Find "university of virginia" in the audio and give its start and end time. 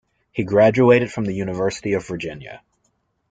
1.33-2.63